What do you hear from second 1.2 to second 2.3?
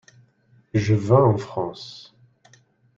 en France.